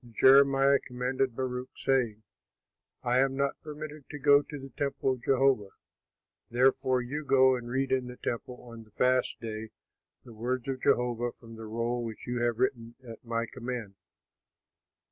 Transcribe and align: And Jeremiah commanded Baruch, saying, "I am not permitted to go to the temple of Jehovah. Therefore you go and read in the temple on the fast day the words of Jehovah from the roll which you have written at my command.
And 0.03 0.15
Jeremiah 0.15 0.79
commanded 0.79 1.35
Baruch, 1.35 1.77
saying, 1.77 2.23
"I 3.03 3.19
am 3.19 3.37
not 3.37 3.61
permitted 3.61 4.09
to 4.09 4.17
go 4.17 4.41
to 4.41 4.59
the 4.59 4.71
temple 4.71 5.11
of 5.11 5.21
Jehovah. 5.23 5.69
Therefore 6.49 7.03
you 7.03 7.23
go 7.23 7.55
and 7.55 7.69
read 7.69 7.91
in 7.91 8.07
the 8.07 8.17
temple 8.17 8.59
on 8.63 8.83
the 8.83 8.89
fast 8.89 9.39
day 9.39 9.69
the 10.23 10.33
words 10.33 10.67
of 10.67 10.81
Jehovah 10.81 11.31
from 11.33 11.55
the 11.55 11.65
roll 11.67 12.03
which 12.03 12.25
you 12.25 12.41
have 12.41 12.57
written 12.57 12.95
at 13.07 13.23
my 13.23 13.45
command. 13.45 13.93